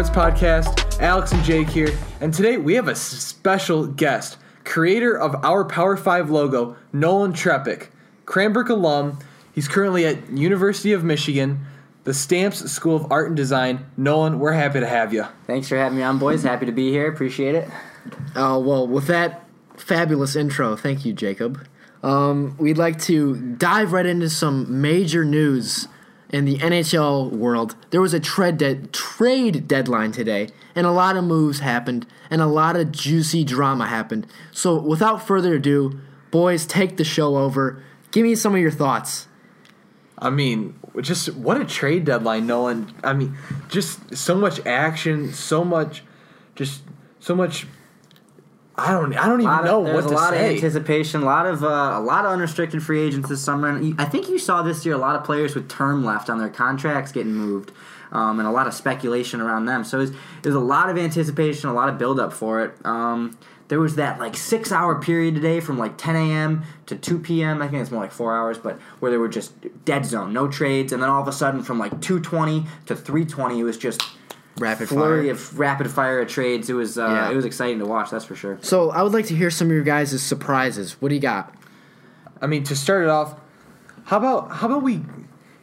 [0.00, 1.02] Sports Podcast.
[1.02, 5.94] Alex and Jake here, and today we have a special guest, creator of our Power
[5.94, 7.88] Five logo, Nolan Trepeck,
[8.24, 9.18] Cranbrook alum.
[9.52, 11.66] He's currently at University of Michigan,
[12.04, 13.84] the Stamps School of Art and Design.
[13.98, 15.26] Nolan, we're happy to have you.
[15.46, 16.44] Thanks for having me on, boys.
[16.44, 17.06] Happy to be here.
[17.06, 17.68] Appreciate it.
[18.34, 19.44] Oh, well, with that
[19.76, 21.66] fabulous intro, thank you, Jacob.
[22.02, 25.88] Um, we'd like to dive right into some major news
[26.32, 27.74] in the NHL world.
[27.90, 32.40] There was a trade, de- trade deadline today, and a lot of moves happened, and
[32.40, 34.26] a lot of juicy drama happened.
[34.52, 37.82] So, without further ado, boys, take the show over.
[38.10, 39.26] Give me some of your thoughts.
[40.18, 42.94] I mean, just what a trade deadline, Nolan.
[43.02, 43.36] I mean,
[43.68, 46.04] just so much action, so much,
[46.54, 46.82] just
[47.20, 47.66] so much.
[48.80, 49.12] I don't.
[49.16, 50.48] I don't even Lot of- know there's what a lot say.
[50.50, 54.00] of anticipation, a lot of uh, a lot of unrestricted free agents this summer, and
[54.00, 56.48] I think you saw this year a lot of players with term left on their
[56.48, 57.72] contracts getting moved,
[58.12, 59.84] um, and a lot of speculation around them.
[59.84, 62.72] So there's, there's a lot of anticipation, a lot of buildup for it.
[62.84, 63.36] Um,
[63.68, 66.62] there was that like six hour period today from like 10 a.m.
[66.86, 67.62] to 2 p.m.
[67.62, 69.52] I think it's more like four hours, but where they were just
[69.84, 73.58] dead zone, no trades, and then all of a sudden from like 2:20 to 3:20,
[73.58, 74.02] it was just
[74.58, 75.30] Rapid flurry fire.
[75.32, 76.68] of rapid fire of trades.
[76.68, 77.30] It was uh, Yeah.
[77.30, 78.10] it was exciting to watch.
[78.10, 78.58] That's for sure.
[78.62, 81.00] So, I would like to hear some of your guys' surprises.
[81.00, 81.54] What do you got?
[82.42, 83.36] I mean, to start it off,
[84.04, 85.02] how about how about we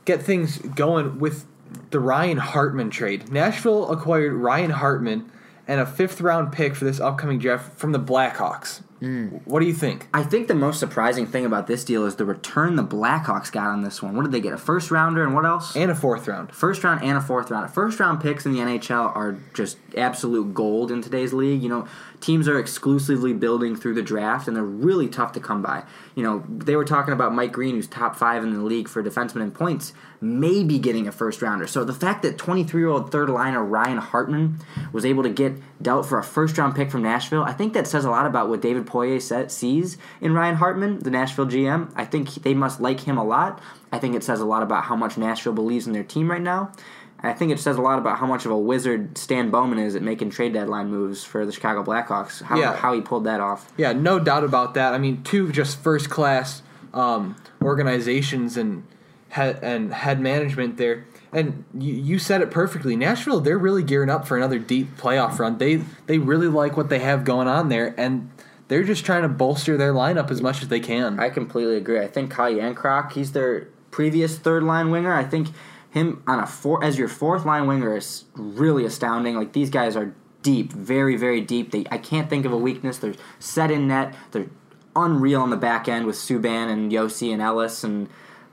[0.05, 1.45] get things going with
[1.91, 3.31] the Ryan Hartman trade?
[3.31, 5.29] Nashville acquired Ryan Hartman
[5.67, 8.81] and a fifth round pick for this upcoming draft from the Blackhawks.
[9.01, 9.41] Mm.
[9.45, 10.07] What do you think?
[10.13, 13.67] I think the most surprising thing about this deal is the return the Blackhawks got
[13.67, 14.15] on this one.
[14.15, 14.53] What did they get?
[14.53, 15.75] A first rounder and what else?
[15.75, 16.51] And a fourth round.
[16.51, 17.71] First round and a fourth round.
[17.71, 21.61] First round picks in the NHL are just absolute gold in today's league.
[21.61, 21.87] You know,
[22.21, 25.83] teams are exclusively building through the draft, and they're really tough to come by.
[26.15, 29.03] You know, they were talking about Mike Green, who's top five in the league for
[29.03, 31.67] defensemen and points, maybe getting a first rounder.
[31.67, 34.59] So the fact that 23 year old third liner Ryan Hartman
[34.91, 37.85] was able to get dealt for a first round pick from Nashville, I think that
[37.87, 41.91] says a lot about what David Poirier sa- sees in Ryan Hartman, the Nashville GM.
[41.95, 43.61] I think they must like him a lot.
[43.91, 46.41] I think it says a lot about how much Nashville believes in their team right
[46.41, 46.71] now.
[47.19, 49.95] I think it says a lot about how much of a wizard Stan Bowman is
[49.95, 52.43] at making trade deadline moves for the Chicago Blackhawks.
[52.43, 52.75] How, Yeah.
[52.75, 53.71] how he pulled that off.
[53.75, 54.93] Yeah, no doubt about that.
[54.93, 56.61] I mean, two just first class
[56.93, 58.83] um, organizations and
[59.29, 61.05] head and head management there.
[61.33, 62.95] And you, you said it perfectly.
[62.95, 65.57] Nashville, they're really gearing up for another deep playoff run.
[65.57, 68.31] They they really like what they have going on there, and
[68.67, 71.19] they're just trying to bolster their lineup as much as they can.
[71.19, 71.99] I completely agree.
[71.99, 75.13] I think Calle Jarnkrok, he's their previous third line winger.
[75.13, 75.49] I think
[75.89, 79.35] him on a four as your fourth line winger is really astounding.
[79.35, 80.13] Like these guys are
[80.43, 81.71] deep, very very deep.
[81.71, 82.97] They I can't think of a weakness.
[82.99, 84.15] They're set in net.
[84.31, 84.49] They're
[84.95, 88.07] unreal on the back end with Subban and Josi and Ellis and.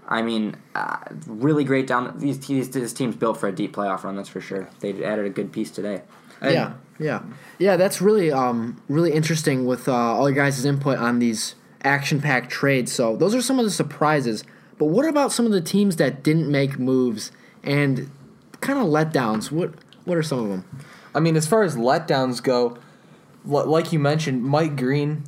[0.07, 2.19] I mean, uh, really great down.
[2.19, 4.17] These, these this team's built for a deep playoff run.
[4.17, 4.69] That's for sure.
[4.81, 6.03] They added a good piece today.
[6.41, 7.23] And- yeah, yeah,
[7.59, 7.77] yeah.
[7.77, 12.93] That's really, um, really interesting with uh, all your guys' input on these action-packed trades.
[12.93, 14.45] So those are some of the surprises.
[14.79, 17.33] But what about some of the teams that didn't make moves
[17.63, 18.11] and
[18.61, 19.51] kind of letdowns?
[19.51, 19.73] What
[20.05, 20.65] What are some of them?
[21.15, 22.77] I mean, as far as letdowns go,
[23.45, 25.25] like you mentioned, Mike Green.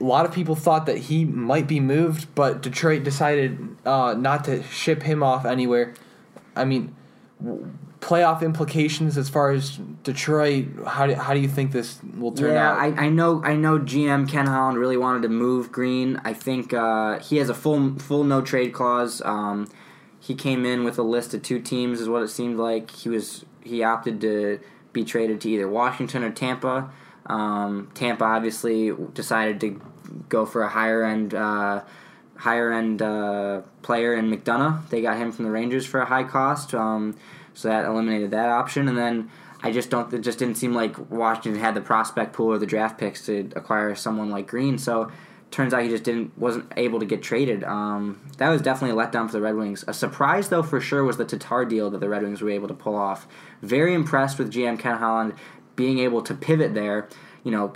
[0.00, 4.44] A lot of people thought that he might be moved, but Detroit decided uh, not
[4.44, 5.94] to ship him off anywhere.
[6.56, 6.96] I mean,
[8.00, 10.66] playoff implications as far as Detroit.
[10.86, 12.78] How do, how do you think this will turn yeah, out?
[12.78, 13.42] I, I know.
[13.44, 13.78] I know.
[13.78, 16.20] GM Ken Holland really wanted to move Green.
[16.24, 19.22] I think uh, he has a full full no trade clause.
[19.22, 19.70] Um,
[20.18, 22.90] he came in with a list of two teams, is what it seemed like.
[22.90, 24.60] He was he opted to
[24.92, 26.90] be traded to either Washington or Tampa.
[27.26, 29.80] Um, Tampa obviously decided to
[30.28, 31.34] go for a higher end.
[31.34, 31.82] Uh,
[32.36, 34.88] higher end uh, player in McDonagh.
[34.88, 37.16] They got him from the Rangers for a high cost, um,
[37.52, 38.88] so that eliminated that option.
[38.88, 39.30] And then
[39.62, 40.12] I just don't.
[40.12, 43.50] It just didn't seem like Washington had the prospect pool or the draft picks to
[43.54, 44.78] acquire someone like Green.
[44.78, 45.10] So
[45.50, 47.62] turns out he just didn't wasn't able to get traded.
[47.64, 49.84] Um, that was definitely a letdown for the Red Wings.
[49.86, 52.68] A surprise though for sure was the Tatar deal that the Red Wings were able
[52.68, 53.28] to pull off.
[53.60, 55.34] Very impressed with GM Ken Holland
[55.80, 57.08] being able to pivot there.
[57.42, 57.72] You know,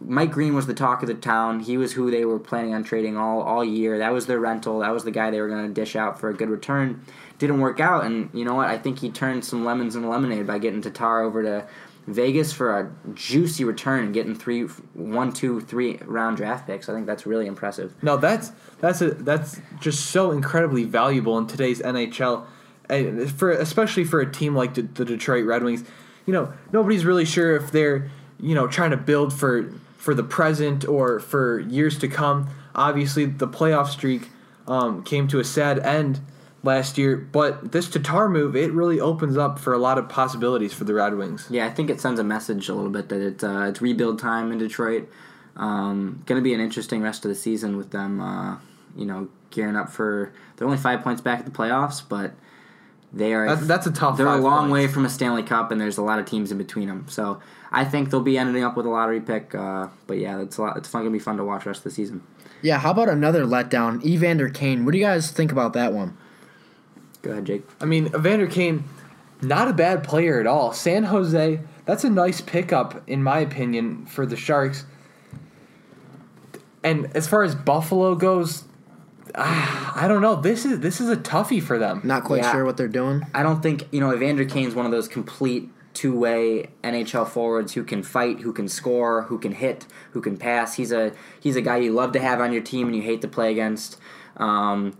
[0.00, 1.60] Mike Green was the talk of the town.
[1.60, 3.98] He was who they were planning on trading all all year.
[3.98, 4.78] That was their rental.
[4.78, 7.04] That was the guy they were going to dish out for a good return.
[7.38, 8.68] Didn't work out, and you know what?
[8.68, 11.66] I think he turned some lemons into lemonade by getting Tatar over to
[12.06, 14.62] Vegas for a juicy return and getting three,
[14.94, 16.88] one, two, three round draft picks.
[16.88, 17.94] I think that's really impressive.
[18.02, 22.46] No, that's that's a, that's just so incredibly valuable in today's NHL,
[22.88, 25.84] and for especially for a team like the, the Detroit Red Wings.
[26.26, 28.10] You know, nobody's really sure if they're
[28.40, 32.48] you know trying to build for for the present or for years to come.
[32.74, 34.30] Obviously, the playoff streak
[34.66, 36.20] um, came to a sad end,
[36.62, 37.16] last year.
[37.16, 40.94] But this Tatar move, it really opens up for a lot of possibilities for the
[40.94, 41.46] Red Wings.
[41.50, 44.18] Yeah, I think it sends a message a little bit that it, uh, it's rebuild
[44.18, 45.08] time in Detroit.
[45.56, 48.58] Um, going to be an interesting rest of the season with them, uh,
[48.96, 50.32] you know, gearing up for.
[50.56, 52.32] They're only five points back at the playoffs, but
[53.12, 53.56] they are.
[53.56, 54.16] That, that's a tough.
[54.16, 54.72] they're a long points.
[54.72, 57.06] way from a Stanley Cup, and there's a lot of teams in between them.
[57.08, 59.54] So I think they'll be ending up with a lottery pick.
[59.54, 60.76] Uh, but yeah, it's a lot.
[60.76, 62.22] It's going to be fun to watch the rest of the season.
[62.62, 64.04] Yeah, how about another letdown?
[64.04, 64.84] Evander Kane.
[64.84, 66.16] What do you guys think about that one?
[67.22, 67.64] Go ahead, Jake.
[67.80, 68.84] I mean, Evander Kane,
[69.42, 70.72] not a bad player at all.
[70.72, 74.84] San Jose, that's a nice pickup in my opinion for the Sharks.
[76.84, 78.64] And as far as Buffalo goes,
[79.34, 80.36] ah, I don't know.
[80.36, 82.00] This is this is a toughie for them.
[82.04, 82.52] Not quite Yeah.
[82.52, 83.24] sure what they're doing.
[83.34, 87.84] I don't think you know Evander Kane's one of those complete two-way NHL forwards who
[87.84, 90.74] can fight, who can score, who can hit, who can pass.
[90.74, 93.20] He's a he's a guy you love to have on your team and you hate
[93.22, 93.98] to play against.
[94.38, 94.96] Um,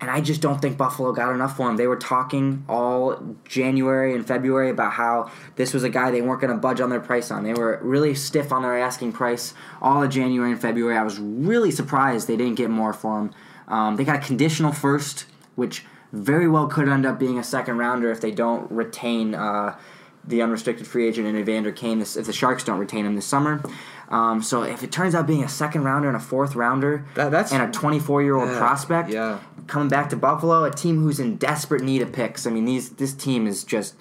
[0.00, 1.76] and I just don't think Buffalo got enough for him.
[1.76, 6.40] They were talking all January and February about how this was a guy they weren't
[6.40, 7.42] going to budge on their price on.
[7.42, 10.96] They were really stiff on their asking price all of January and February.
[10.96, 13.30] I was really surprised they didn't get more for him.
[13.68, 17.78] Um, they got a conditional first, which very well could end up being a second
[17.78, 19.76] rounder if they don't retain uh,
[20.24, 21.98] the unrestricted free agent in Evander Kane.
[21.98, 23.62] This, if the Sharks don't retain him this summer.
[24.08, 27.30] Um, so if it turns out being a second rounder and a fourth rounder That-
[27.30, 29.38] that's- and a 24 year old Yeah, prospect yeah.
[29.66, 32.46] coming back to Buffalo, a team who's in desperate need of picks.
[32.46, 33.94] I mean, these this team is just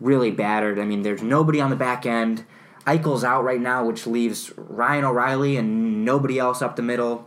[0.00, 0.80] really battered.
[0.80, 2.44] I mean, there's nobody on the back end.
[2.84, 7.26] Eichel's out right now, which leaves Ryan O'Reilly and nobody else up the middle.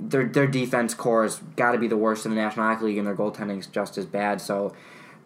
[0.00, 2.98] Their their defense core has got to be the worst in the National Hockey League,
[2.98, 4.40] and their goaltending's just as bad.
[4.40, 4.74] So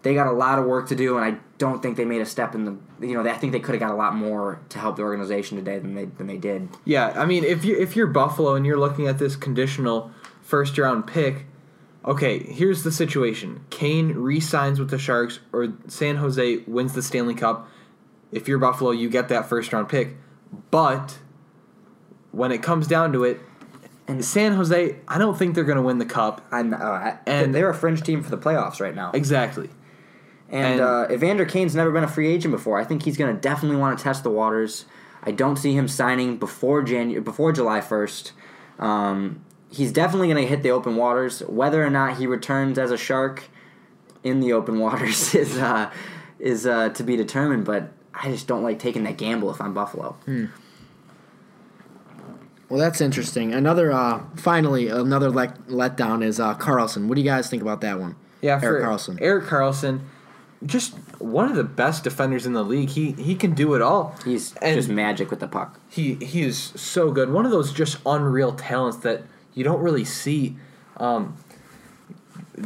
[0.04, 2.26] they got a lot of work to do, and I don't think they made a
[2.26, 2.76] step in the.
[3.06, 5.56] You know, I think they could have got a lot more to help the organization
[5.56, 6.68] today than they than they did.
[6.84, 10.10] Yeah, I mean, if you if you're Buffalo and you're looking at this conditional
[10.42, 11.46] first round pick,
[12.04, 17.34] okay, here's the situation: Kane re-signs with the Sharks, or San Jose wins the Stanley
[17.34, 17.68] Cup.
[18.30, 20.16] If you're Buffalo, you get that first round pick,
[20.70, 21.18] but
[22.30, 23.40] when it comes down to it,
[24.06, 26.46] and San Jose, I don't think they're going to win the cup.
[26.52, 29.10] I'm, uh, and And- they're a fringe team for the playoffs right now.
[29.14, 29.70] Exactly.
[30.50, 32.78] And, And- uh, Evander Kane's never been a free agent before.
[32.78, 34.84] I think he's going to definitely want to test the waters.
[35.22, 38.32] I don't see him signing before January, before July first.
[38.78, 41.40] Um, he's definitely going to hit the open waters.
[41.40, 43.44] Whether or not he returns as a shark
[44.22, 45.90] in the open waters is uh,
[46.38, 47.64] is uh, to be determined.
[47.64, 50.16] But I just don't like taking that gamble if I'm Buffalo.
[52.68, 53.52] Well, that's interesting.
[53.52, 57.06] Another, uh, finally, another let letdown is uh, Karlsson.
[57.08, 58.16] What do you guys think about that one?
[58.40, 59.18] Yeah, Erik Karlsson.
[59.20, 60.00] Erik Karlsson,
[60.66, 62.90] just one of the best defenders in the league.
[62.90, 64.16] He he can do it all.
[64.24, 65.78] He's And- just magic with the puck.
[65.88, 67.30] He he is so good.
[67.30, 69.22] One of those just unreal talents that
[69.54, 70.56] you don't really see,
[70.96, 71.36] um,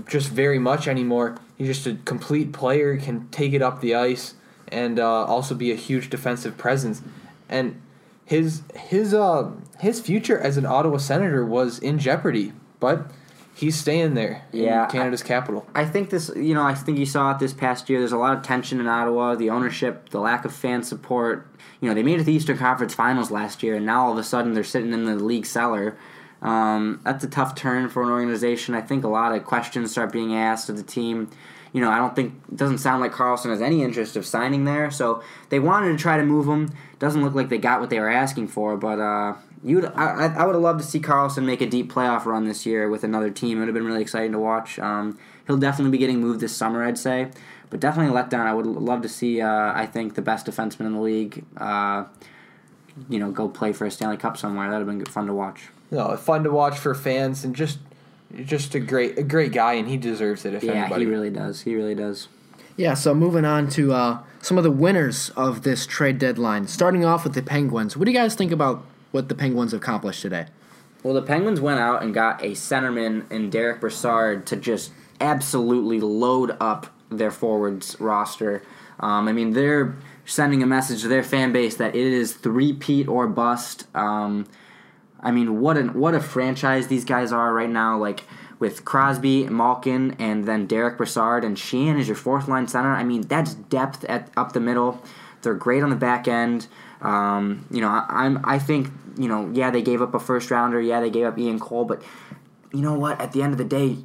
[0.06, 1.36] just very much anymore.
[1.56, 2.96] He's just a complete player.
[2.96, 4.34] Can take it up the ice
[4.68, 7.02] and uh, also be a huge defensive presence.
[7.48, 7.80] And
[8.28, 13.10] his his uh his future as an Ottawa Senator was in jeopardy, but
[13.54, 15.66] he's staying there Yeah, in Canada's capital.
[15.74, 18.00] I think this, you know, I think you saw it this past year.
[18.00, 21.46] There's a lot of tension in Ottawa, the ownership, the lack of fan support.
[21.80, 24.12] You know, they made it to the Eastern Conference Finals last year, and now all
[24.12, 25.96] of a sudden they're sitting in the league cellar.
[26.42, 28.74] Um, that's a tough turn for an organization.
[28.74, 31.30] I think a lot of questions start being asked of the team.
[31.72, 34.64] You know, I don't think it doesn't sound like Karlsson has any interest of signing
[34.64, 34.90] there.
[34.90, 36.72] So they wanted to try to move him.
[36.98, 40.46] Doesn't look like they got what they were asking for, but uh, you, I, I
[40.46, 43.30] would have loved to see Karlsson make a deep playoff run this year with another
[43.30, 43.58] team.
[43.58, 44.78] It would have been really exciting to watch.
[44.78, 47.30] Um, he'll definitely be getting moved this summer, I'd say,
[47.70, 48.46] but definitely a letdown.
[48.46, 49.40] I would love to see.
[49.40, 51.44] Uh, I think the best defenseman in the league.
[51.56, 52.04] Uh,
[53.08, 54.70] you know, go play for a Stanley Cup somewhere.
[54.70, 55.68] That'd have been fun to watch.
[55.90, 57.78] No, fun to watch for fans and just
[58.44, 61.04] just a great a great guy and he deserves it if Yeah, anybody.
[61.04, 61.62] he really does.
[61.62, 62.28] He really does.
[62.76, 66.68] Yeah, so moving on to uh, some of the winners of this trade deadline.
[66.68, 67.96] Starting off with the Penguins.
[67.96, 70.46] What do you guys think about what the Penguins accomplished today?
[71.02, 76.00] Well, the Penguins went out and got a centerman in Derek Brassard to just absolutely
[76.00, 78.62] load up their forwards roster.
[79.00, 83.08] Um, I mean, they're sending a message to their fan base that it is three-peat
[83.08, 83.86] or bust.
[83.96, 84.46] Um,
[85.20, 87.98] I mean, what an what a franchise these guys are right now.
[87.98, 88.24] Like
[88.58, 92.92] with Crosby, Malkin, and then Derek Brassard and Sheahan is your fourth line center.
[92.92, 95.02] I mean, that's depth at up the middle.
[95.42, 96.66] They're great on the back end.
[97.00, 100.50] Um, you know, I, I'm I think you know, yeah, they gave up a first
[100.50, 100.80] rounder.
[100.80, 102.02] Yeah, they gave up Ian Cole, but
[102.72, 103.20] you know what?
[103.20, 103.98] At the end of the day,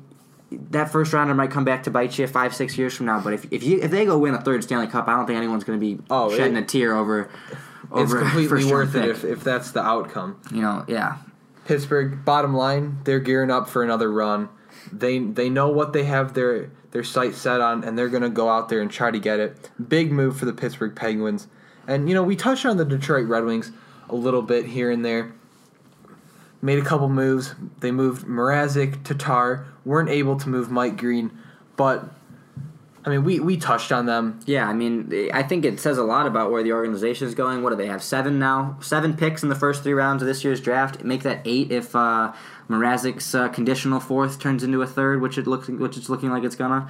[0.51, 3.19] that first rounder might come back to bite you five, six years from now.
[3.19, 5.37] But if if you if they go win a third Stanley Cup, I don't think
[5.37, 7.29] anyone's going to be Oh, shedding it- a tear over.
[7.95, 10.39] It's completely worth it if, if that's the outcome.
[10.51, 10.85] you know.
[10.87, 11.17] Yeah,
[11.65, 14.49] Pittsburgh, bottom line, they're gearing up for another run.
[14.91, 18.49] They they know what they have their their sights set on, and they're gonna go
[18.49, 19.69] out there and try to get it.
[19.87, 21.47] Big move for the Pittsburgh Penguins,
[21.87, 23.71] and you know we touched on the Detroit Red Wings
[24.09, 25.31] a little bit here and there.
[26.61, 27.55] Made a couple moves.
[27.81, 29.65] They moved Mrazek, Tatar.
[29.83, 31.31] weren't able to move Mike Green,
[31.75, 32.09] but
[33.05, 34.39] I mean, we, we touched on them.
[34.45, 37.61] Yeah, I mean, I think it says a lot about where the organization is going.
[37.61, 38.01] What do they have?
[38.01, 38.77] Seven now?
[38.81, 41.03] Seven picks in the first three rounds of this year's draft.
[41.03, 42.31] Make that eight if uh,
[42.69, 46.43] Mrazek's uh, conditional fourth turns into a third, which it looks which it's looking like
[46.43, 46.89] it's gonna.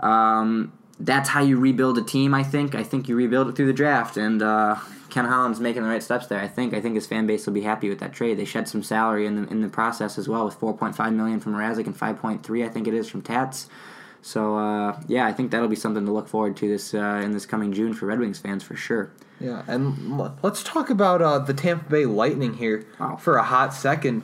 [0.00, 2.34] Um, that's how you rebuild a team.
[2.34, 2.74] I think.
[2.74, 4.76] I think you rebuild it through the draft, and uh,
[5.08, 6.40] Ken Holland's making the right steps there.
[6.40, 6.74] I think.
[6.74, 8.38] I think his fan base will be happy with that trade.
[8.38, 11.14] They shed some salary in the in the process as well, with four point five
[11.14, 13.66] million from Mrazek and five point three, I think it is, from Tats.
[14.24, 17.32] So uh, yeah, I think that'll be something to look forward to this uh, in
[17.32, 19.12] this coming June for Red Wings fans for sure.
[19.38, 22.86] Yeah, and let's talk about uh, the Tampa Bay Lightning here
[23.18, 24.22] for a hot second.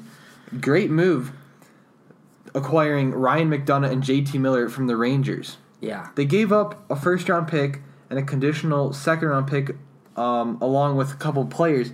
[0.58, 1.32] Great move,
[2.54, 5.58] acquiring Ryan McDonagh and JT Miller from the Rangers.
[5.82, 9.76] Yeah, they gave up a first round pick and a conditional second round pick,
[10.16, 11.92] um, along with a couple players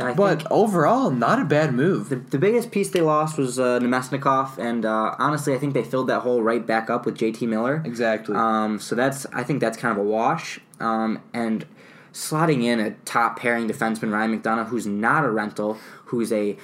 [0.00, 2.08] I but overall, not a bad move.
[2.08, 5.84] The, the biggest piece they lost was uh, Namestnikov, and uh, honestly, I think they
[5.84, 7.82] filled that hole right back up with JT Miller.
[7.84, 8.36] Exactly.
[8.36, 10.60] Um, so that's I think that's kind of a wash.
[10.80, 11.66] Um, and
[12.12, 16.56] slotting in a top pairing defenseman Ryan McDonagh, who's not a rental, who's a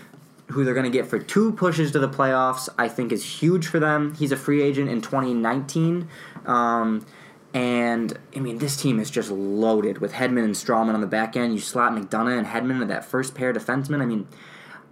[0.48, 3.66] who they're going to get for two pushes to the playoffs, I think is huge
[3.66, 4.14] for them.
[4.14, 6.08] He's a free agent in 2019.
[6.44, 7.06] Um,
[7.54, 11.37] and I mean, this team is just loaded with Hedman and Stralman on the back
[11.37, 11.54] end.
[11.54, 14.02] You slot McDonagh and Hedman at that first pair defenseman.
[14.02, 14.26] I mean,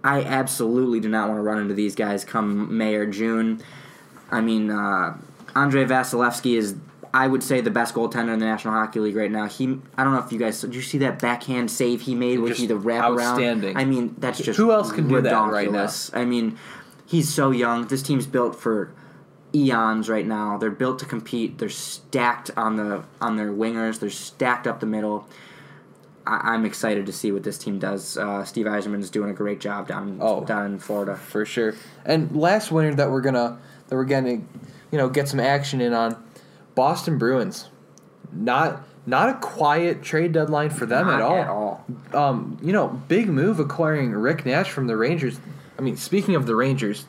[0.01, 3.61] I absolutely do not want to run into these guys come May or June.
[4.31, 5.17] I mean, uh,
[5.53, 6.75] Andrei Vasilevskiy is,
[7.13, 9.45] I would say, the best goaltender in the National Hockey League right now.
[9.47, 9.65] He,
[9.97, 12.65] I don't know if you guys did you see that backhand save he made with
[12.65, 13.75] the wrap outstanding.
[13.75, 15.23] I mean, that's just who else can ridiculous.
[15.23, 15.89] do that right now?
[16.13, 16.57] I mean,
[17.05, 17.87] he's so young.
[17.87, 18.93] This team's built for
[19.53, 20.57] eons right now.
[20.57, 21.57] They're built to compete.
[21.57, 23.99] They're stacked on the on their wingers.
[23.99, 25.27] They're stacked up the middle.
[26.25, 28.17] I, am excited to see what this team does.
[28.17, 31.75] Uh, Steve Yzerman's doing a great job down oh, down in Florida for sure.
[32.05, 34.41] And last winter that we're gonna that we're gonna
[34.91, 36.21] you know get some action in on
[36.75, 37.69] Boston Bruins.
[38.31, 41.35] Not not a quiet trade deadline for them at all.
[41.35, 41.85] At all.
[42.13, 45.39] Um, you know, big move acquiring Rick Nash from the Rangers.
[45.77, 47.05] I mean, speaking of the Rangers,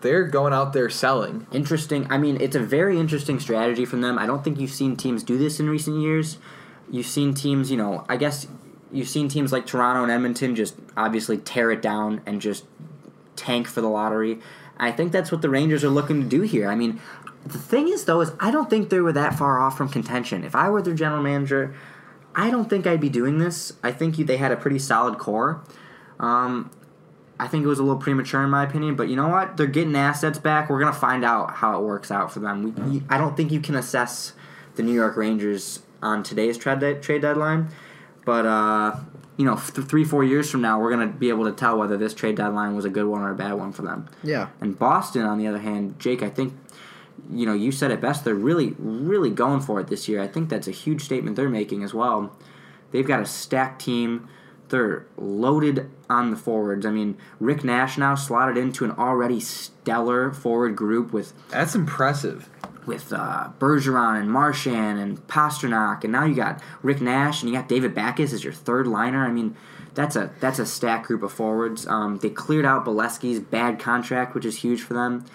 [0.00, 1.46] they're going out there selling.
[1.52, 2.10] Interesting.
[2.10, 4.18] I mean, it's a very interesting strategy from them.
[4.18, 6.38] I don't think you've seen teams do this in recent years.
[6.90, 8.46] You've seen teams, you know, I guess
[8.92, 12.64] you've seen teams like Toronto and Edmonton just obviously tear it down and just
[13.36, 14.38] tank for the lottery.
[14.78, 16.68] I think that's what the Rangers are looking to do here.
[16.68, 17.00] I mean,
[17.44, 20.44] the thing is though is I don't think they were that far off from contention.
[20.44, 21.74] If I were their general manager,
[22.34, 23.74] I don't think I'd be doing this.
[23.82, 25.62] I think they had a pretty solid core.
[26.20, 26.70] Um,
[27.40, 29.56] I think it was a little premature in my opinion, but you know what?
[29.56, 30.68] They're getting assets back.
[30.68, 32.90] We're gonna find out how it works out for them.
[32.90, 34.32] We, I don't think you can assess
[34.74, 37.68] the New York Rangers on today's trade de- trade deadline,
[38.24, 38.96] but uh,
[39.36, 41.96] you know, th- three four years from now, we're gonna be able to tell whether
[41.96, 44.08] this trade deadline was a good one or a bad one for them.
[44.22, 44.48] Yeah.
[44.60, 46.54] And Boston, on the other hand, Jake, I think.
[47.30, 48.24] You know, you said it best.
[48.24, 50.22] They're really, really going for it this year.
[50.22, 52.34] I think that's a huge statement they're making as well.
[52.92, 54.28] They've got a stacked team
[54.68, 56.86] they're loaded on the forwards.
[56.86, 62.48] I mean, Rick Nash now slotted into an already stellar forward group with that's impressive.
[62.86, 67.56] With uh, Bergeron and Marchand and Pastrnak, and now you got Rick Nash and you
[67.58, 69.26] got David Backes as your third liner.
[69.26, 69.56] I mean,
[69.92, 71.86] that's a that's a stacked group of forwards.
[71.86, 75.26] Um, they cleared out Beleskey's bad contract, which is huge for them,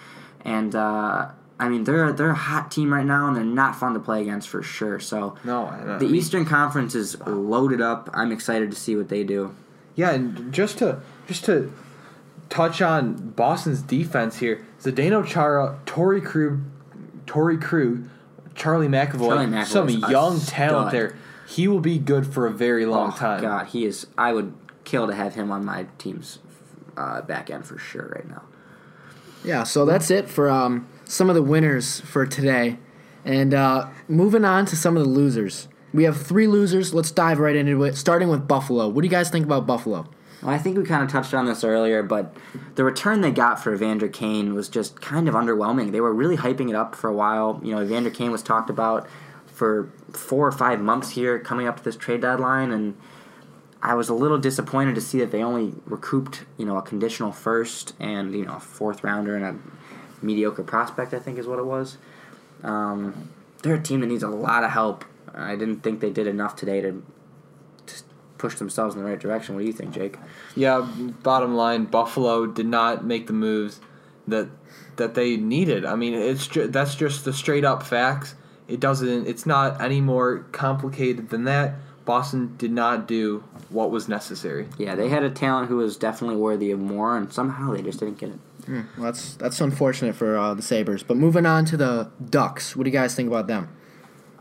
[0.44, 3.94] and uh, I mean, they're they're a hot team right now, and they're not fun
[3.94, 4.98] to play against for sure.
[4.98, 8.10] So no, I, the mean, Eastern Conference is loaded up.
[8.12, 9.54] I'm excited to see what they do.
[9.94, 11.72] Yeah, and just to just to
[12.48, 16.60] touch on Boston's defense here, Zdeno Chara, Torey Krug,
[17.26, 18.08] Torey Krug,
[18.54, 21.16] Charlie McAvoy, Charlie McAvoy some young talent there.
[21.46, 23.42] He will be good for a very long oh, time.
[23.42, 24.06] God, he is.
[24.18, 26.38] I would kill to have him on my team's
[26.96, 28.42] uh, back end for sure right now.
[29.44, 32.78] Yeah, so that's it for um, some of the winners for today.
[33.24, 35.68] And uh, moving on to some of the losers.
[35.92, 36.92] We have three losers.
[36.92, 38.88] Let's dive right into it, starting with Buffalo.
[38.88, 40.08] What do you guys think about Buffalo?
[40.42, 42.36] Well, I think we kind of touched on this earlier, but
[42.74, 45.92] the return they got for Evander Kane was just kind of underwhelming.
[45.92, 47.60] They were really hyping it up for a while.
[47.62, 49.08] You know, Evander Kane was talked about
[49.46, 52.96] for four or five months here coming up to this trade deadline, and
[53.80, 57.32] I was a little disappointed to see that they only recouped, you know, a conditional
[57.32, 59.56] first and, you know, a fourth rounder and a
[60.24, 61.98] mediocre prospect, I think is what it was.
[62.62, 63.30] Um,
[63.62, 65.04] they're a team that needs a lot of help.
[65.34, 67.04] I didn't think they did enough today to,
[67.86, 68.02] to
[68.38, 69.54] push themselves in the right direction.
[69.54, 70.18] What do you think, Jake?
[70.54, 70.86] Yeah,
[71.22, 73.80] bottom line, Buffalo did not make the moves
[74.26, 74.48] that
[74.96, 75.84] that they needed.
[75.84, 78.36] I mean, it's ju- that's just the straight up facts.
[78.68, 79.26] It doesn't.
[79.26, 81.74] It's not any more complicated than that.
[82.04, 84.68] Boston did not do what was necessary.
[84.78, 87.98] Yeah, they had a talent who was definitely worthy of more, and somehow they just
[87.98, 88.38] didn't get it.
[88.68, 91.02] Well, that's that's unfortunate for uh, the Sabres.
[91.02, 93.68] But moving on to the Ducks, what do you guys think about them?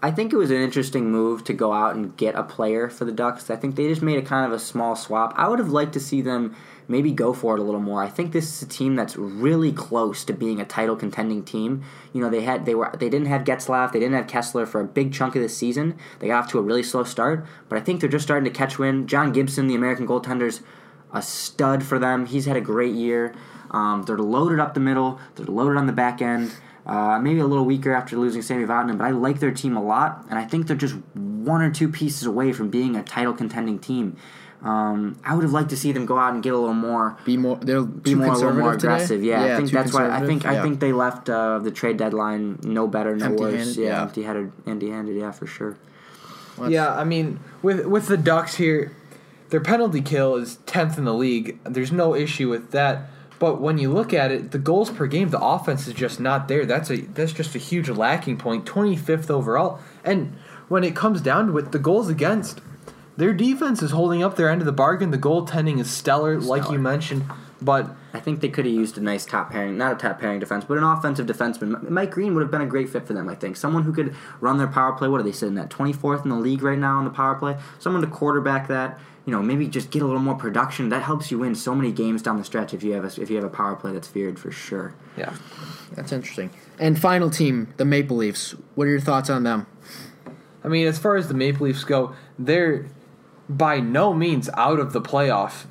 [0.02, 3.06] I think it was an interesting move to go out and get a player for
[3.06, 3.50] the Ducks.
[3.50, 5.34] I think they just made a kind of a small swap.
[5.38, 6.56] I would have liked to see them
[6.90, 8.04] maybe go for it a little more.
[8.04, 11.84] I think this is a team that's really close to being a title contending team.
[12.12, 14.82] You know, they had they were they didn't have Getzlaf, they didn't have Kesler for
[14.82, 15.96] a big chunk of the season.
[16.20, 18.58] They got off to a really slow start, but I think they're just starting to
[18.58, 19.08] catch wind.
[19.08, 20.62] John Gibson, the American goaltender's
[21.14, 22.26] a stud for them.
[22.26, 23.34] He's had a great year.
[23.74, 25.20] Um, they're loaded up the middle.
[25.36, 26.54] They're loaded on the back end.
[26.86, 29.82] Uh, maybe a little weaker after losing Sami Vatanen, but I like their team a
[29.84, 33.34] lot, and I think they're just one or two pieces away from being a title
[33.34, 34.18] contending team.
[34.62, 37.18] Um, I would have liked to see them go out and get a little more,
[37.26, 39.24] Be more, they'll be too more, a little more aggressive.
[39.24, 42.60] Yeah, I think that's why I think I think they left uh, the trade deadline
[42.64, 43.54] no better, no worse.
[43.54, 43.78] Empty-handed?
[43.78, 44.02] Yeah, Yeah.
[44.02, 45.16] empty-handed, empty-handed.
[45.18, 45.76] Yeah, for sure.
[46.58, 48.92] Well, Yeah, I mean, with with the Ducks here,
[49.50, 51.60] their penalty kill is tenth in the league.
[51.66, 53.10] There's no issue with that.
[53.44, 56.48] But when you look at it, the goals per game, the offense is just not
[56.48, 56.66] there.
[56.66, 58.66] That's a that's just a huge lacking point.
[58.66, 60.38] Twenty fifth overall, and
[60.70, 62.62] when it comes down to it, the goals against,
[63.18, 65.12] their defense is holding up their end of the bargain.
[65.12, 67.26] The goaltending is stellar, like you mentioned.
[67.62, 70.40] But I think they could have used a nice top pairing, not a top pairing
[70.40, 71.90] defense, but an offensive defenseman.
[71.90, 73.58] Mike Green would have been a great fit for them, I think.
[73.58, 75.10] Someone who could run their power play.
[75.10, 75.70] What are they sitting at?
[75.70, 77.58] 24th in the league right now on the power play?
[77.80, 79.00] Someone to quarterback that.
[79.26, 80.90] You know, maybe just get a little more production.
[80.90, 83.30] That helps you win so many games down the stretch if you have a, if
[83.30, 84.96] you have a power play that's feared for sure.
[85.18, 85.34] yeah,
[85.94, 86.50] That's interesting.
[86.78, 88.54] And final team, the Maple Leafs.
[88.76, 89.68] What are your thoughts on them?
[90.64, 92.88] I mean, as far as the Maple Leafs go, they're
[93.48, 95.66] by no means out of the playoff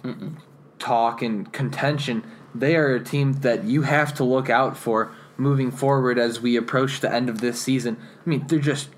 [0.79, 2.25] talk and contention.
[2.55, 6.57] They are a team that you have to look out for moving forward as we
[6.57, 7.97] approach the end of this season.
[8.25, 8.91] I mean, they're just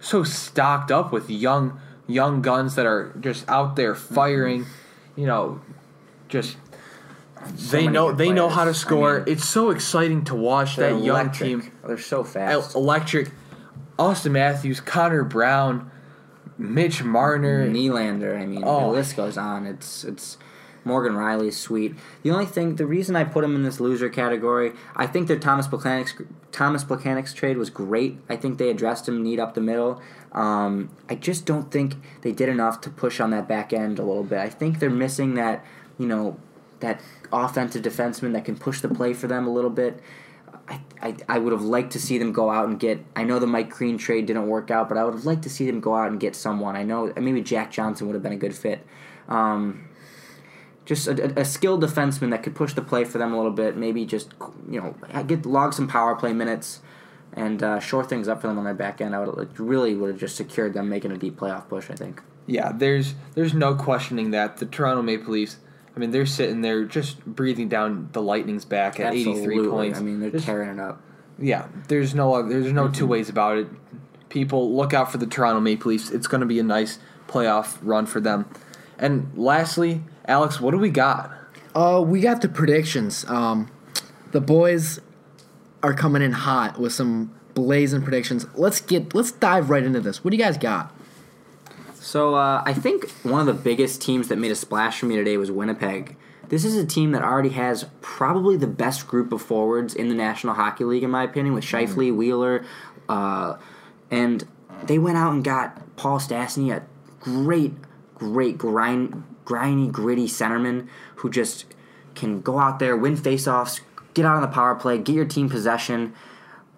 [0.00, 4.14] so stocked up with young young guns that are just out there mm-hmm.
[4.14, 4.66] firing,
[5.14, 5.60] you know,
[6.28, 6.56] just
[7.70, 9.18] they know good they know how to I score.
[9.20, 11.48] mean, it's so exciting to watch They're that young electric.
[11.48, 12.74] team They're so fast.
[12.74, 13.30] electric.
[13.98, 15.90] Auston Matthews, Connor Brown,
[16.56, 17.68] Mitch Marner.
[17.68, 18.40] Nylander.
[18.40, 18.80] I mean, Oh.
[18.80, 19.66] the list goes on.
[19.66, 20.38] It's it's
[20.84, 21.94] Morgan Rielly's sweet.
[22.22, 25.38] The only thing, the reason I put him in this loser category, I think their
[25.38, 26.14] Thomas Plekanec's
[26.52, 28.18] Thomas Plekanec's trade was great.
[28.28, 30.00] I think they addressed him neat up the middle.
[30.32, 34.02] Um, I just don't think they did enough to push on that back end a
[34.02, 34.38] little bit.
[34.38, 35.64] I think they're missing that,
[35.98, 36.38] you know,
[36.80, 37.00] that
[37.32, 40.00] offensive defenseman that can push the play for them a little bit.
[40.68, 43.04] I, I, I would have liked to see them go out and get.
[43.16, 45.50] I know the Mike Green trade didn't work out, but I would have liked to
[45.50, 46.76] see them go out and get someone.
[46.76, 48.86] I know maybe Jack Johnson would have been a good fit.
[49.28, 49.87] Um,
[50.88, 53.76] just a, a skilled defenseman that could push the play for them a little bit.
[53.76, 54.32] Maybe just
[54.70, 56.80] you know get log some power play minutes
[57.34, 59.14] and uh, shore things up for them on their back end.
[59.14, 61.90] I would really would have just secured them making a deep playoff push.
[61.90, 62.22] I think.
[62.46, 65.58] Yeah, there's there's no questioning that the Toronto Maple Leafs.
[65.94, 69.98] I mean, they're sitting there just breathing down the Lightning's back at 83 points.
[69.98, 71.02] I mean, they're tearing it up.
[71.38, 73.66] yeah, there's no there's no two ways about it.
[74.30, 76.08] People look out for the Toronto Maple Leafs.
[76.10, 78.48] It's going to be a nice playoff run for them.
[78.98, 81.32] And lastly, Alex, what do we got?
[81.74, 83.24] Uh, we got the predictions.
[83.28, 83.70] Um,
[84.32, 85.00] the boys
[85.82, 88.46] are coming in hot with some blazing predictions.
[88.54, 90.22] Let's get let's dive right into this.
[90.22, 90.94] What do you guys got?
[91.94, 95.16] So uh, I think one of the biggest teams that made a splash for me
[95.16, 96.16] today was Winnipeg.
[96.48, 100.14] This is a team that already has probably the best group of forwards in the
[100.14, 102.64] National Hockey League, in my opinion, with Scheifele, Wheeler,
[103.08, 103.56] uh,
[104.10, 104.46] and
[104.84, 106.82] they went out and got Paul Stastny, a
[107.20, 107.74] great,
[108.14, 111.64] great grind, grindy, gritty centerman who just
[112.14, 113.80] can go out there, win faceoffs,
[114.12, 116.12] get out on the power play, get your team possession,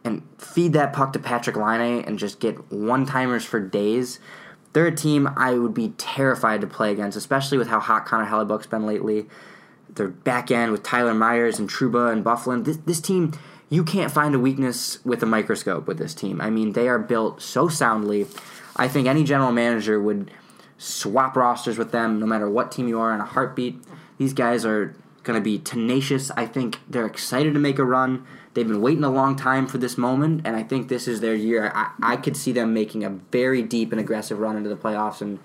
[0.05, 4.21] and feed that puck to Patrik Laine and just get one timers for days.
[4.73, 8.27] They're a team I would be terrified to play against, especially with how hot Connor
[8.27, 9.27] Hellebuyck's been lately.
[9.89, 12.65] Their back end with Tyler Myers and Trouba and Byfuglien.
[12.65, 13.33] This, this team,
[13.69, 16.41] you can't find a weakness with a microscope with this team.
[16.41, 18.27] I mean, they are built so soundly.
[18.77, 20.31] I think any general manager would
[20.81, 23.79] swap rosters with them no matter what team you are in a heartbeat.
[24.17, 26.31] These guys are going to be tenacious.
[26.39, 28.27] I think they're excited to make a run.
[28.55, 31.35] They've been waiting a long time for this moment, and I think this is their
[31.35, 31.71] year.
[31.75, 35.21] I, I could see them making a very deep and aggressive run into the playoffs
[35.21, 35.39] and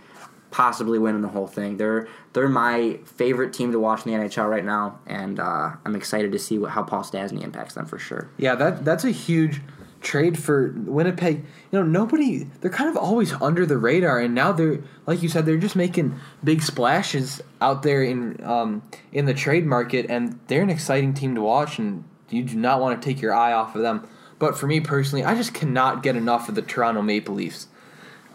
[0.51, 1.75] possibly winning the whole thing.
[1.75, 5.95] They're they're my favorite team to watch in the NHL right now, and uh, I'm
[5.97, 8.29] excited to see what, how Paul Stastny impacts them for sure.
[8.37, 9.61] Yeah, that that's a huge
[10.05, 11.37] trade for Winnipeg.
[11.71, 15.27] You know, nobody they're kind of always under the radar and now they're like you
[15.27, 20.39] said they're just making big splashes out there in um in the trade market and
[20.47, 23.51] they're an exciting team to watch and You do not want to take your eye
[23.51, 24.07] off of them.
[24.37, 27.67] But for me personally, I just cannot get enough of the Toronto Maple Leafs.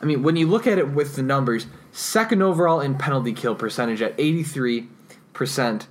[0.02, 3.54] I mean, when you look at it with the numbers, second overall in penalty kill
[3.54, 5.86] percentage at 83%,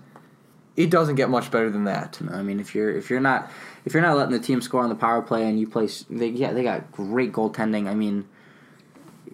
[0.75, 2.19] it doesn't get much better than that.
[2.31, 3.51] I mean, if you're if you're not
[3.89, 6.27] if you're not letting the team score on the power play and you play, they,
[6.27, 7.87] yeah, they got great goaltending.
[7.87, 8.29] I mean,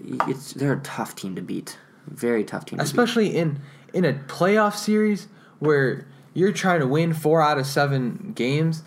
[0.01, 2.79] it's they're a tough team to beat, very tough team.
[2.79, 3.59] Especially in
[3.93, 5.27] in a playoff series
[5.59, 8.83] where you're trying to win four out of seven games.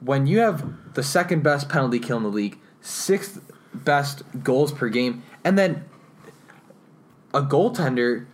[0.00, 3.40] When you have the second best penalty kill in the league, sixth
[3.72, 5.84] best goals per game, and then
[7.32, 8.26] a goaltender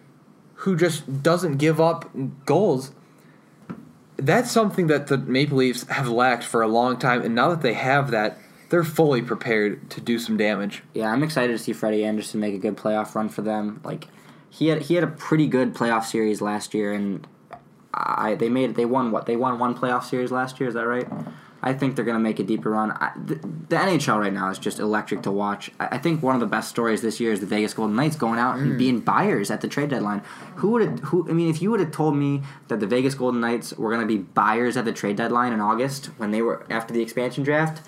[0.55, 2.09] who just doesn't give up
[2.47, 2.93] goals.
[4.17, 7.63] That's something that the Maple Leafs have lacked for a long time, and now that
[7.63, 10.83] they have that, they're fully prepared to do some damage.
[10.95, 13.81] Yeah, I'm excited to see Freddie Andersen make a good playoff run for them.
[13.85, 14.09] Like
[14.49, 17.27] he had he had a pretty good playoff series last year, and
[17.93, 20.69] I they made they won what they won one playoff series last year.
[20.69, 21.07] Is that right?
[21.63, 22.93] I think they're going to make a deeper run.
[22.93, 25.71] I, the, the, NHL right now is just electric to watch.
[25.81, 28.17] I, I, think one of the best stories this year is the Vegas Golden Knights
[28.17, 28.63] going out mm.
[28.63, 30.23] and being buyers at the trade deadline.
[30.57, 30.99] Who would have?
[31.01, 31.29] Who?
[31.29, 34.07] I mean, if you would have told me that the Vegas Golden Knights were going
[34.07, 37.43] to be buyers at the trade deadline in August when they were after the expansion
[37.43, 37.83] draft,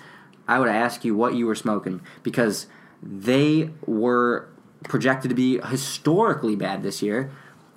[0.47, 2.67] I would have asked you what you were smoking because
[3.03, 4.49] they were
[4.83, 7.31] projected to be historically bad this year.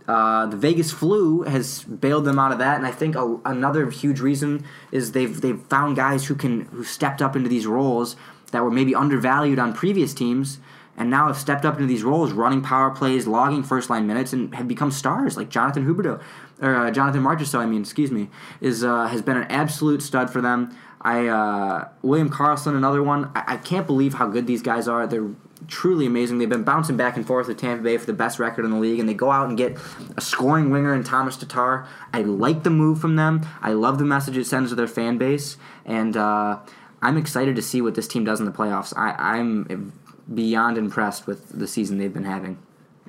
[0.08, 3.88] Uh, the Vegas flu has bailed them out of that, and I think a, another
[3.90, 8.16] huge reason is they've they've found guys who can who stepped up into these roles
[8.50, 10.58] that were maybe undervalued on previous teams,
[10.96, 14.32] and now have stepped up into these roles, running power plays, logging first line minutes,
[14.32, 16.20] and have become stars like Jonathan Huberdeau
[16.60, 17.60] or uh, Jonathan Marchessault.
[17.60, 18.28] I mean, excuse me,
[18.60, 20.76] is uh, has been an absolute stud for them.
[21.00, 23.30] I uh, William Karlsson, another one.
[23.34, 25.06] I, I can't believe how good these guys are.
[25.06, 25.30] They're
[25.68, 26.38] truly amazing.
[26.38, 28.78] They've been bouncing back and forth with Tampa Bay for the best record in the
[28.78, 29.78] league, and they go out and get
[30.16, 31.86] a scoring winger in Thomas Tatar.
[32.12, 33.46] I like the move from them.
[33.60, 36.58] I love the message it sends to their fan base, and uh,
[37.00, 38.92] I'm excited to see what this team does in the playoffs.
[38.96, 39.92] I, I'm
[40.32, 42.58] beyond impressed with the season they've been having.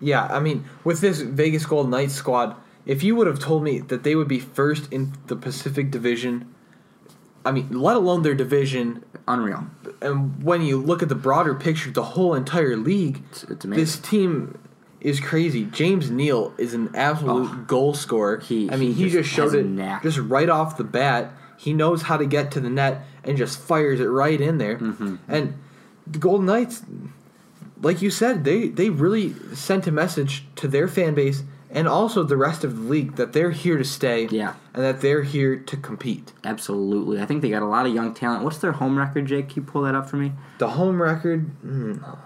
[0.01, 3.79] Yeah, I mean, with this Vegas Golden Knights squad, if you would have told me
[3.79, 6.53] that they would be first in the Pacific Division,
[7.45, 9.65] I mean, let alone their division, unreal.
[10.01, 13.99] And when you look at the broader picture, the whole entire league, it's, it's this
[13.99, 14.57] team
[15.01, 15.65] is crazy.
[15.65, 18.39] James Neal is an absolute oh, goal scorer.
[18.39, 21.31] He, I mean, he, he just, just showed it just right off the bat.
[21.57, 24.77] He knows how to get to the net and just fires it right in there.
[24.77, 25.15] Mm-hmm.
[25.27, 25.57] And
[26.07, 26.83] the Golden Knights,
[27.81, 32.23] like you said, they they really sent a message to their fan base and also
[32.23, 34.27] the rest of the league that they're here to stay.
[34.27, 34.53] Yeah.
[34.73, 36.31] And that they're here to compete.
[36.43, 37.19] Absolutely.
[37.21, 38.43] I think they got a lot of young talent.
[38.43, 39.49] What's their home record, Jake?
[39.49, 40.31] Can you pull that up for me?
[40.59, 41.51] The home record.
[41.65, 42.17] Mm.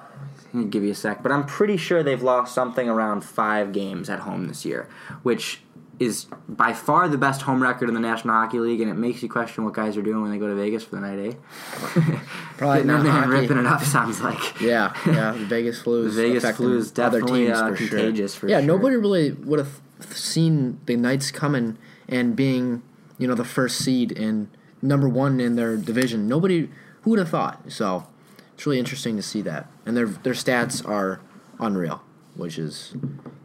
[0.70, 4.20] Give you a sec, but I'm pretty sure they've lost something around five games at
[4.20, 4.88] home this year,
[5.22, 5.62] which
[6.00, 9.24] is by far the best home record in the National Hockey League, and it makes
[9.24, 12.20] you question what guys are doing when they go to Vegas for the night, eh?
[12.58, 13.82] Probably not and ripping it up.
[13.82, 15.32] Sounds like yeah, yeah.
[15.38, 18.34] The Vegas flu is the Vegas flu is definitely uh, for contagious.
[18.34, 18.42] Sure.
[18.42, 18.68] For yeah, sure.
[18.68, 22.84] nobody really would have seen the Knights coming and being
[23.18, 24.50] you know the first seed and
[24.82, 26.28] number one in their division.
[26.28, 26.70] Nobody
[27.02, 27.72] who would have thought.
[27.72, 28.08] So
[28.54, 31.22] it's really interesting to see that, and their their stats are
[31.60, 32.04] unreal,
[32.36, 32.96] which is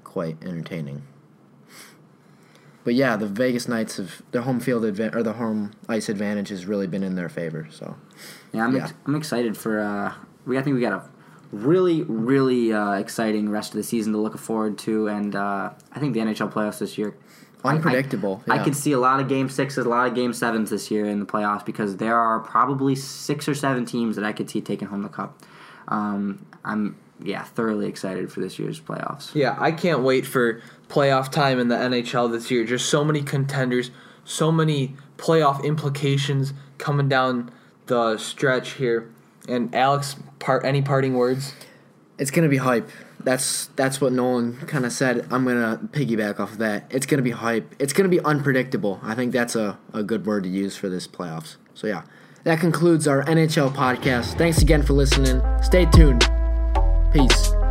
[0.05, 1.03] quite entertaining.
[2.85, 6.49] But yeah, the Vegas Knights have the home field advantage or the home ice advantage
[6.49, 7.69] has really been in their favor.
[7.71, 7.97] So
[8.53, 8.85] yeah, I'm yeah.
[8.85, 9.81] Ex- I'm excited for.
[9.81, 10.15] Uh,
[10.47, 11.09] we I think we got a
[11.53, 15.99] really really uh, exciting rest of the season to look forward to, and uh, I
[16.01, 17.15] think the NHL playoffs this year.
[17.65, 18.43] Unpredictable.
[18.49, 18.61] I, I, yeah.
[18.61, 21.07] I could see a lot of game sixes, a lot of game sevens this year
[21.07, 24.61] in the playoffs because there are probably six or seven teams that I could see
[24.61, 25.41] taking home the cup.
[25.87, 29.35] Um, I'm yeah thoroughly excited for this year's playoffs.
[29.35, 32.65] Yeah, I can't wait for playoff time in the NHL this year.
[32.65, 33.91] Just so many contenders,
[34.25, 37.51] so many playoff implications coming down
[37.87, 39.11] the stretch here.
[39.49, 41.55] And Alex, part any parting words?
[42.19, 42.89] It's gonna be hype.
[43.25, 45.27] That's that's what Nolan kind of said.
[45.31, 46.87] I'm gonna piggyback off of that.
[46.91, 47.75] It's gonna be hype.
[47.79, 49.01] It's gonna be unpredictable.
[49.03, 51.57] I think that's a, a good word to use for this playoffs.
[51.75, 52.03] So yeah,
[52.45, 54.37] that concludes our NHL podcast.
[54.39, 55.43] Thanks again for listening.
[55.63, 56.32] Stay tuned.
[57.13, 57.62] Peace.